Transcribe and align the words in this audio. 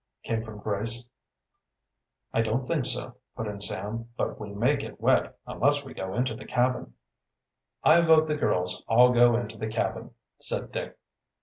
came 0.23 0.43
from 0.43 0.57
Grace. 0.57 1.07
"I 2.33 2.41
don't 2.41 2.65
think 2.65 2.85
so," 2.85 3.17
put 3.37 3.45
in 3.45 3.61
Sam. 3.61 4.09
"But 4.17 4.39
we 4.39 4.49
may 4.49 4.75
get 4.75 4.99
wet, 4.99 5.37
unless 5.45 5.83
we 5.83 5.93
go 5.93 6.15
into 6.15 6.33
the 6.33 6.43
cabin." 6.43 6.95
"I 7.83 8.01
vote 8.01 8.25
the 8.25 8.35
girls 8.35 8.83
all 8.87 9.11
go 9.11 9.35
into 9.35 9.59
the 9.59 9.67
cabin," 9.69 10.15
said 10.39 10.71
Dick. 10.71 10.97